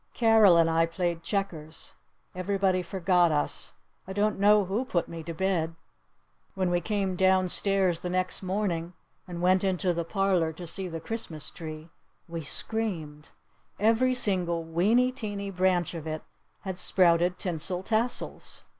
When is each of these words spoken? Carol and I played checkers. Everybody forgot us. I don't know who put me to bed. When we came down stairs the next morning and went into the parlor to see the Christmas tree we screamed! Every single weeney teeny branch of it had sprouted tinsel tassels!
Carol 0.15 0.57
and 0.57 0.67
I 0.67 0.87
played 0.87 1.21
checkers. 1.21 1.93
Everybody 2.33 2.81
forgot 2.81 3.31
us. 3.31 3.73
I 4.07 4.13
don't 4.13 4.39
know 4.39 4.65
who 4.65 4.83
put 4.83 5.07
me 5.07 5.21
to 5.21 5.33
bed. 5.35 5.75
When 6.55 6.71
we 6.71 6.81
came 6.81 7.15
down 7.15 7.49
stairs 7.49 7.99
the 7.99 8.09
next 8.09 8.41
morning 8.41 8.93
and 9.27 9.43
went 9.43 9.63
into 9.63 9.93
the 9.93 10.03
parlor 10.03 10.53
to 10.53 10.65
see 10.65 10.87
the 10.87 10.99
Christmas 10.99 11.51
tree 11.51 11.91
we 12.27 12.41
screamed! 12.41 13.29
Every 13.79 14.15
single 14.15 14.65
weeney 14.65 15.13
teeny 15.13 15.51
branch 15.51 15.93
of 15.93 16.07
it 16.07 16.23
had 16.61 16.79
sprouted 16.79 17.37
tinsel 17.37 17.83
tassels! 17.83 18.63